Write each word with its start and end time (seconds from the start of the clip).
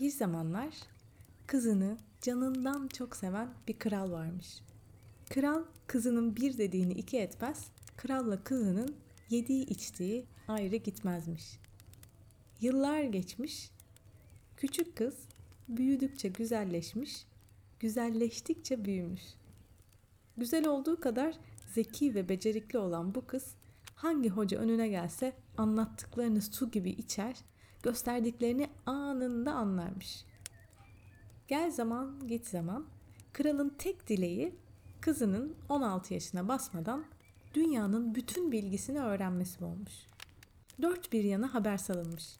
Bir 0.00 0.10
zamanlar 0.10 0.74
kızını 1.46 1.96
canından 2.22 2.88
çok 2.88 3.16
seven 3.16 3.48
bir 3.68 3.78
kral 3.78 4.10
varmış. 4.10 4.46
Kral 5.30 5.62
kızının 5.86 6.36
bir 6.36 6.58
dediğini 6.58 6.92
iki 6.92 7.18
etmez, 7.18 7.66
kralla 7.96 8.44
kızının 8.44 8.96
yediği 9.30 9.66
içtiği 9.66 10.26
ayrı 10.48 10.76
gitmezmiş. 10.76 11.58
Yıllar 12.60 13.02
geçmiş, 13.02 13.70
küçük 14.56 14.96
kız 14.96 15.14
büyüdükçe 15.68 16.28
güzelleşmiş, 16.28 17.26
güzelleştikçe 17.80 18.84
büyümüş. 18.84 19.22
Güzel 20.36 20.66
olduğu 20.66 21.00
kadar 21.00 21.34
zeki 21.74 22.14
ve 22.14 22.28
becerikli 22.28 22.78
olan 22.78 23.14
bu 23.14 23.26
kız 23.26 23.54
hangi 23.94 24.28
hoca 24.28 24.58
önüne 24.58 24.88
gelse 24.88 25.32
anlattıklarını 25.56 26.42
su 26.42 26.70
gibi 26.70 26.90
içer, 26.90 27.36
gösterdiklerini 27.82 28.68
anında 28.86 29.52
anlarmış. 29.52 30.24
Gel 31.48 31.70
zaman 31.70 32.26
git 32.26 32.46
zaman 32.46 32.86
kralın 33.32 33.74
tek 33.78 34.08
dileği 34.08 34.54
kızının 35.00 35.56
16 35.68 36.14
yaşına 36.14 36.48
basmadan 36.48 37.04
dünyanın 37.54 38.14
bütün 38.14 38.52
bilgisini 38.52 39.00
öğrenmesi 39.00 39.64
olmuş. 39.64 39.92
Dört 40.82 41.12
bir 41.12 41.24
yana 41.24 41.54
haber 41.54 41.76
salınmış. 41.76 42.36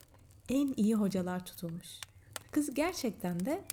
En 0.49 0.75
iyi 0.77 0.95
hocalar 0.95 1.47
tutulmuş. 1.47 1.89
Kız 2.51 2.75
gerçekten 2.75 3.47
de 3.47 3.65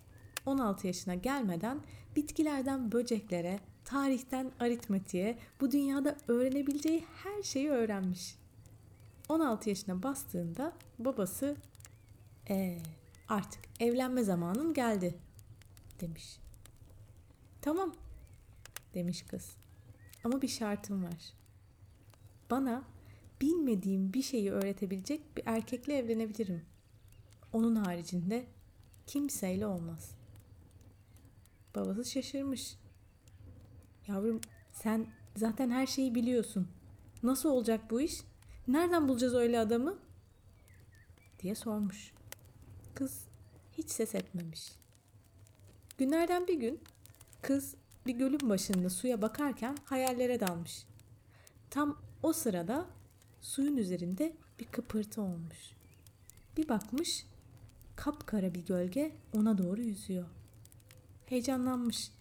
16 0.45 0.87
yaşına 0.87 1.15
gelmeden 1.15 1.79
bitkilerden 2.15 2.91
böceklere, 2.91 3.59
tarihten 3.85 4.51
aritmetiğe, 4.59 5.37
bu 5.61 5.71
dünyada 5.71 6.15
öğrenebileceği 6.27 7.05
her 7.23 7.43
şeyi 7.43 7.69
öğrenmiş. 7.69 8.35
16 9.29 9.69
yaşına 9.69 10.03
bastığında 10.03 10.73
babası 10.99 11.57
ee, 12.49 12.79
artık 13.29 13.61
evlenme 13.79 14.23
zamanın 14.23 14.73
geldi 14.73 15.15
demiş. 15.99 16.39
Tamam 17.61 17.93
demiş 18.93 19.21
kız. 19.21 19.55
Ama 20.23 20.41
bir 20.41 20.47
şartım 20.47 21.03
var. 21.03 21.33
Bana 22.51 22.83
bilmediğim 23.41 24.13
bir 24.13 24.21
şeyi 24.21 24.51
öğretebilecek 24.51 25.37
bir 25.37 25.43
erkekle 25.45 25.97
evlenebilirim. 25.97 26.65
Onun 27.53 27.75
haricinde 27.75 28.45
kimseyle 29.07 29.67
olmaz. 29.67 30.11
Babası 31.75 32.05
şaşırmış. 32.05 32.77
Yavrum 34.07 34.41
sen 34.71 35.07
zaten 35.35 35.69
her 35.69 35.87
şeyi 35.87 36.15
biliyorsun. 36.15 36.67
Nasıl 37.23 37.49
olacak 37.49 37.91
bu 37.91 38.01
iş? 38.01 38.21
Nereden 38.67 39.07
bulacağız 39.07 39.33
öyle 39.35 39.59
adamı? 39.59 39.97
diye 41.39 41.55
sormuş. 41.55 42.13
Kız 42.95 43.25
hiç 43.77 43.89
ses 43.89 44.15
etmemiş. 44.15 44.71
Günlerden 45.97 46.47
bir 46.47 46.59
gün 46.59 46.79
kız 47.41 47.75
bir 48.05 48.15
gölün 48.15 48.49
başında 48.49 48.89
suya 48.89 49.21
bakarken 49.21 49.77
hayallere 49.85 50.39
dalmış. 50.39 50.85
Tam 51.69 52.01
o 52.23 52.33
sırada 52.33 52.85
suyun 53.41 53.77
üzerinde 53.77 54.35
bir 54.59 54.65
kıpırtı 54.65 55.21
olmuş. 55.21 55.71
Bir 56.57 56.69
bakmış 56.69 57.25
kapkara 57.95 58.53
bir 58.53 58.65
gölge 58.65 59.15
ona 59.37 59.57
doğru 59.57 59.81
yüzüyor. 59.81 60.25
Heyecanlanmış. 61.25 62.11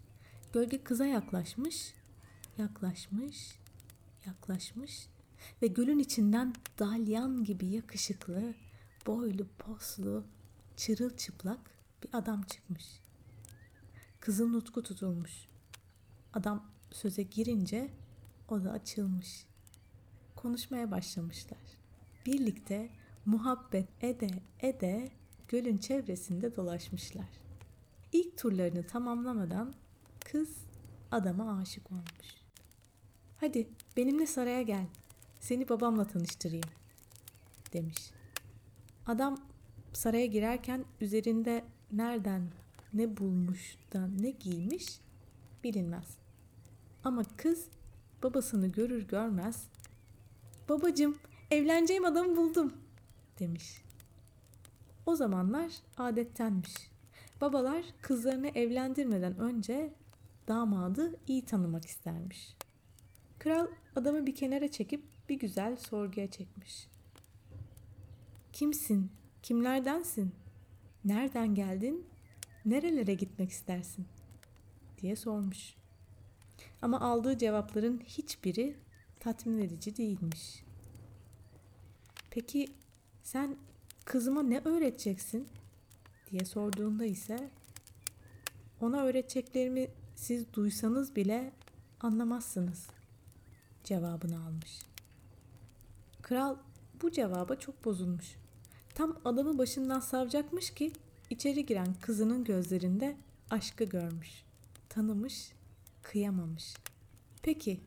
Gölge 0.52 0.84
kıza 0.84 1.06
yaklaşmış, 1.06 1.94
yaklaşmış, 2.58 3.58
yaklaşmış 4.26 5.08
ve 5.62 5.66
gölün 5.66 5.98
içinden 5.98 6.54
dalyan 6.78 7.44
gibi 7.44 7.66
yakışıklı, 7.66 8.54
boylu 9.06 9.46
poslu, 9.58 10.24
çırılçıplak 10.76 11.60
bir 12.02 12.08
adam 12.12 12.42
çıkmış. 12.42 12.84
Kızın 14.20 14.52
nutku 14.52 14.82
tutulmuş. 14.82 15.32
Adam 16.32 16.66
söze 16.90 17.22
girince 17.22 17.90
o 18.48 18.64
da 18.64 18.72
açılmış. 18.72 19.46
Konuşmaya 20.36 20.90
başlamışlar. 20.90 21.58
Birlikte 22.26 22.90
muhabbet 23.26 23.88
ede 24.00 24.28
ede 24.60 25.10
gölün 25.48 25.76
çevresinde 25.76 26.56
dolaşmışlar. 26.56 27.28
İlk 28.12 28.38
turlarını 28.38 28.86
tamamlamadan 28.86 29.74
kız 30.24 30.56
adama 31.10 31.58
aşık 31.58 31.92
olmuş. 31.92 32.42
Hadi 33.40 33.68
benimle 33.96 34.26
saraya 34.26 34.62
gel. 34.62 34.86
Seni 35.42 35.68
babamla 35.68 36.04
tanıştırayım 36.04 36.68
demiş. 37.72 38.10
Adam 39.06 39.38
saraya 39.92 40.26
girerken 40.26 40.84
üzerinde 41.00 41.64
nereden 41.92 42.42
ne 42.94 43.16
bulmuş 43.16 43.76
da 43.92 44.06
ne 44.06 44.30
giymiş 44.30 45.00
bilinmez. 45.64 46.16
Ama 47.04 47.22
kız 47.36 47.66
babasını 48.22 48.66
görür 48.66 49.08
görmez 49.08 49.66
babacım 50.68 51.18
evleneceğim 51.50 52.04
adamı 52.04 52.36
buldum 52.36 52.72
demiş. 53.38 53.82
O 55.06 55.16
zamanlar 55.16 55.72
adettenmiş. 55.96 56.74
Babalar 57.40 57.84
kızlarını 58.02 58.48
evlendirmeden 58.48 59.38
önce 59.38 59.94
damadı 60.48 61.16
iyi 61.26 61.44
tanımak 61.44 61.84
istermiş. 61.86 62.56
Kral 63.42 63.66
adamı 63.96 64.26
bir 64.26 64.34
kenara 64.34 64.70
çekip 64.70 65.02
bir 65.28 65.38
güzel 65.38 65.76
sorguya 65.76 66.30
çekmiş. 66.30 66.88
Kimsin? 68.52 69.10
Kimlerdensin? 69.42 70.32
Nereden 71.04 71.54
geldin? 71.54 72.06
Nerelere 72.64 73.14
gitmek 73.14 73.50
istersin? 73.50 74.06
diye 75.00 75.16
sormuş. 75.16 75.74
Ama 76.82 77.00
aldığı 77.00 77.38
cevapların 77.38 78.00
hiçbiri 78.04 78.76
tatmin 79.20 79.58
edici 79.58 79.96
değilmiş. 79.96 80.64
Peki 82.30 82.66
sen 83.22 83.56
kızıma 84.04 84.42
ne 84.42 84.58
öğreteceksin? 84.64 85.48
diye 86.30 86.44
sorduğunda 86.44 87.04
ise 87.04 87.50
ona 88.80 89.02
öğreteceklerimi 89.02 89.88
siz 90.16 90.54
duysanız 90.54 91.16
bile 91.16 91.52
anlamazsınız 92.00 93.01
cevabını 93.84 94.46
almış. 94.46 94.78
Kral 96.22 96.56
bu 97.02 97.10
cevaba 97.10 97.56
çok 97.56 97.84
bozulmuş. 97.84 98.36
Tam 98.94 99.18
adamı 99.24 99.58
başından 99.58 100.00
savacakmış 100.00 100.70
ki 100.70 100.92
içeri 101.30 101.66
giren 101.66 101.94
kızının 102.00 102.44
gözlerinde 102.44 103.16
aşkı 103.50 103.84
görmüş. 103.84 104.44
Tanımış, 104.88 105.52
kıyamamış. 106.02 106.74
Peki 107.42 107.80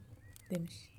demiş. 0.49 0.89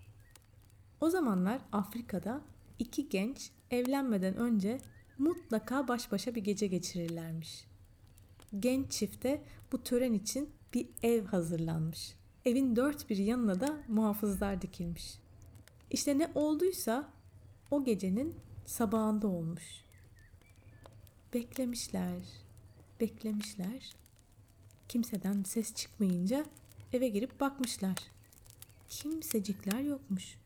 O 1.00 1.10
zamanlar 1.10 1.60
Afrika'da 1.72 2.40
iki 2.78 3.08
genç 3.08 3.50
evlenmeden 3.70 4.36
önce 4.36 4.78
mutlaka 5.18 5.88
baş 5.88 6.12
başa 6.12 6.34
bir 6.34 6.44
gece 6.44 6.66
geçirirlermiş. 6.66 7.64
Genç 8.58 8.92
çifte 8.92 9.42
bu 9.72 9.82
tören 9.82 10.12
için 10.12 10.50
bir 10.74 10.88
ev 11.02 11.24
hazırlanmış. 11.24 12.14
Evin 12.46 12.76
dört 12.76 13.10
bir 13.10 13.16
yanına 13.16 13.60
da 13.60 13.78
muhafızlar 13.88 14.62
dikilmiş. 14.62 15.18
İşte 15.90 16.18
ne 16.18 16.30
olduysa 16.34 17.08
o 17.70 17.84
gecenin 17.84 18.34
sabahında 18.66 19.28
olmuş. 19.28 19.62
Beklemişler, 21.34 22.22
beklemişler. 23.00 23.96
Kimseden 24.88 25.42
ses 25.42 25.74
çıkmayınca 25.74 26.44
eve 26.92 27.08
girip 27.08 27.40
bakmışlar. 27.40 27.96
Kimsecikler 28.88 29.80
yokmuş. 29.80 30.36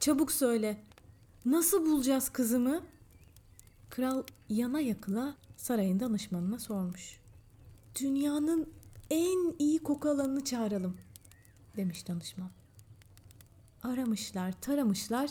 Çabuk 0.00 0.32
söyle. 0.32 0.82
Nasıl 1.44 1.86
bulacağız 1.86 2.28
kızımı? 2.28 2.82
Kral 3.90 4.22
yana 4.48 4.80
yakıla 4.80 5.36
sarayın 5.56 6.00
danışmanına 6.00 6.58
sormuş. 6.58 7.20
Dünyanın 8.00 8.81
en 9.12 9.54
iyi 9.58 9.78
koku 9.82 10.08
alanını 10.08 10.44
çağıralım 10.44 10.96
demiş 11.76 12.08
danışman. 12.08 12.50
Aramışlar, 13.82 14.60
taramışlar. 14.60 15.30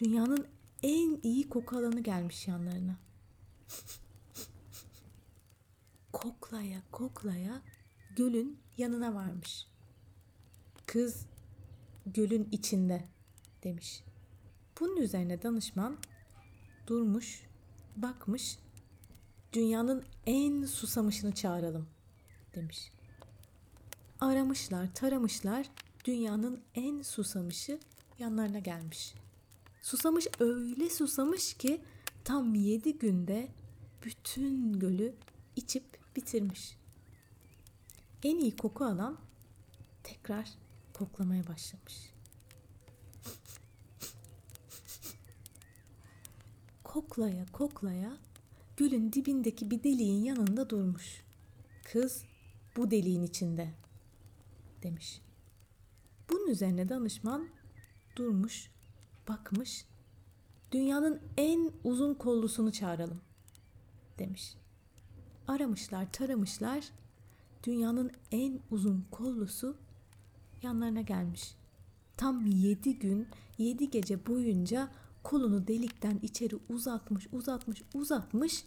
Dünyanın 0.00 0.46
en 0.82 1.20
iyi 1.22 1.48
koku 1.48 1.76
alanı 1.76 2.00
gelmiş 2.00 2.48
yanlarına. 2.48 2.96
koklaya 6.12 6.82
koklaya 6.90 7.62
gölün 8.16 8.58
yanına 8.78 9.14
varmış. 9.14 9.66
Kız 10.86 11.26
gölün 12.06 12.48
içinde 12.52 13.08
demiş. 13.64 14.04
Bunun 14.80 14.96
üzerine 14.96 15.42
danışman 15.42 15.98
durmuş, 16.86 17.46
bakmış. 17.96 18.58
Dünyanın 19.52 20.04
en 20.26 20.64
susamışını 20.64 21.34
çağıralım 21.34 21.88
demiş. 22.54 22.92
Aramışlar, 24.22 24.94
taramışlar. 24.94 25.66
Dünyanın 26.04 26.60
en 26.74 27.02
susamışı 27.02 27.78
yanlarına 28.18 28.58
gelmiş. 28.58 29.14
Susamış 29.82 30.26
öyle 30.40 30.90
susamış 30.90 31.54
ki 31.54 31.80
tam 32.24 32.54
yedi 32.54 32.98
günde 32.98 33.48
bütün 34.04 34.72
gölü 34.72 35.14
içip 35.56 35.84
bitirmiş. 36.16 36.76
En 38.22 38.38
iyi 38.38 38.56
koku 38.56 38.84
alan 38.84 39.18
tekrar 40.02 40.48
koklamaya 40.92 41.46
başlamış. 41.46 42.12
Koklaya 46.84 47.46
koklaya 47.52 48.16
gölün 48.76 49.12
dibindeki 49.12 49.70
bir 49.70 49.82
deliğin 49.82 50.24
yanında 50.24 50.70
durmuş. 50.70 51.22
Kız 51.84 52.24
bu 52.76 52.90
deliğin 52.90 53.22
içinde 53.22 53.82
demiş. 54.82 55.20
Bunun 56.30 56.48
üzerine 56.48 56.88
danışman 56.88 57.48
durmuş, 58.16 58.70
bakmış. 59.28 59.86
Dünyanın 60.72 61.20
en 61.36 61.70
uzun 61.84 62.14
kollusunu 62.14 62.72
çağıralım 62.72 63.20
demiş. 64.18 64.54
Aramışlar, 65.48 66.12
taramışlar. 66.12 66.84
Dünyanın 67.64 68.10
en 68.32 68.60
uzun 68.70 69.06
kollusu 69.10 69.76
yanlarına 70.62 71.00
gelmiş. 71.00 71.54
Tam 72.16 72.46
yedi 72.46 72.98
gün, 72.98 73.28
yedi 73.58 73.90
gece 73.90 74.26
boyunca 74.26 74.88
kolunu 75.22 75.66
delikten 75.66 76.18
içeri 76.22 76.56
uzatmış, 76.68 77.28
uzatmış, 77.32 77.82
uzatmış 77.94 78.64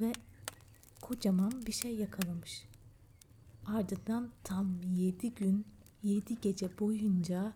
ve 0.00 0.12
kocaman 1.02 1.66
bir 1.66 1.72
şey 1.72 1.96
yakalamış. 1.96 2.64
Ardından 3.66 4.30
tam 4.44 4.80
yedi 4.94 5.34
gün, 5.34 5.66
yedi 6.02 6.40
gece 6.40 6.78
boyunca 6.78 7.52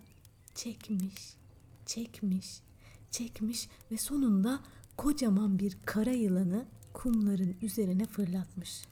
çekmiş, 0.55 1.35
çekmiş, 1.87 2.61
çekmiş 3.11 3.69
ve 3.91 3.97
sonunda 3.97 4.61
kocaman 4.97 5.59
bir 5.59 5.79
kara 5.87 6.11
yılanı 6.11 6.67
kumların 6.93 7.57
üzerine 7.63 8.05
fırlatmış. 8.05 8.85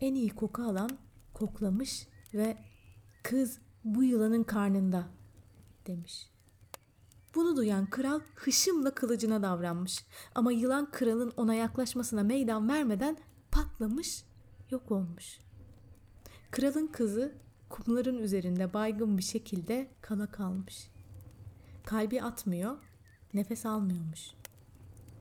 En 0.00 0.14
iyi 0.14 0.30
koku 0.30 0.62
alan 0.62 0.90
koklamış 1.34 2.06
ve 2.34 2.56
kız 3.22 3.58
bu 3.84 4.04
yılanın 4.04 4.42
karnında 4.42 5.08
demiş. 5.86 6.30
Bunu 7.34 7.56
duyan 7.56 7.86
kral 7.86 8.20
hışımla 8.34 8.94
kılıcına 8.94 9.42
davranmış. 9.42 10.04
Ama 10.34 10.52
yılan 10.52 10.90
kralın 10.90 11.32
ona 11.36 11.54
yaklaşmasına 11.54 12.22
meydan 12.22 12.68
vermeden 12.68 13.16
patlamış, 13.74 14.24
yok 14.70 14.90
olmuş. 14.90 15.38
Kralın 16.50 16.86
kızı 16.86 17.32
kumların 17.68 18.18
üzerinde 18.18 18.72
baygın 18.72 19.18
bir 19.18 19.22
şekilde 19.22 19.88
kala 20.00 20.26
kalmış. 20.26 20.88
Kalbi 21.84 22.22
atmıyor, 22.22 22.76
nefes 23.34 23.66
almıyormuş. 23.66 24.30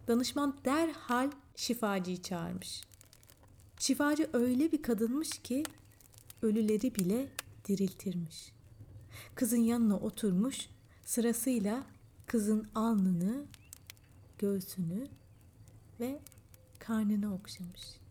Danışman 0.08 0.58
derhal 0.66 1.32
şifacıyı 1.56 2.22
çağırmış. 2.22 2.82
Şifacı 3.80 4.30
öyle 4.34 4.72
bir 4.72 4.82
kadınmış 4.82 5.30
ki 5.30 5.64
ölüleri 6.42 6.96
bile 6.96 7.28
diriltirmiş. 7.68 8.52
Kızın 9.36 9.58
yanına 9.58 9.98
oturmuş, 9.98 10.70
sırasıyla 11.06 11.84
kızın 12.26 12.68
alnını, 12.76 13.46
göğsünü 14.40 15.08
ve 16.00 16.20
karnını 16.80 17.34
okşamış. 17.34 18.03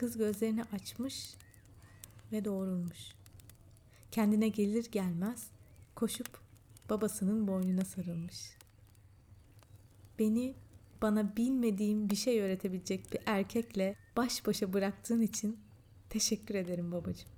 Kız 0.00 0.18
gözlerini 0.18 0.64
açmış 0.64 1.34
ve 2.32 2.44
doğrulmuş. 2.44 2.98
Kendine 4.10 4.48
gelir 4.48 4.90
gelmez 4.92 5.50
koşup 5.94 6.40
babasının 6.90 7.48
boynuna 7.48 7.84
sarılmış. 7.84 8.56
Beni 10.18 10.54
bana 11.02 11.36
bilmediğim 11.36 12.10
bir 12.10 12.16
şey 12.16 12.40
öğretebilecek 12.40 13.12
bir 13.12 13.20
erkekle 13.26 13.96
baş 14.16 14.46
başa 14.46 14.72
bıraktığın 14.72 15.20
için 15.20 15.58
teşekkür 16.10 16.54
ederim 16.54 16.92
babacığım. 16.92 17.30